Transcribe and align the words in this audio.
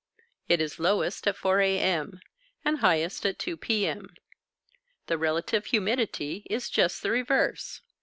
It 0.47 0.59
is 0.59 0.79
lowest 0.79 1.27
at 1.27 1.35
4 1.35 1.61
A.M. 1.61 2.21
and 2.65 2.79
highest 2.79 3.23
at 3.23 3.37
2 3.37 3.55
P.M. 3.55 4.15
The 5.05 5.17
relative 5.19 5.65
humidity 5.67 6.41
is 6.49 6.71
just 6.71 7.03
the 7.03 7.11
reverse. 7.11 7.81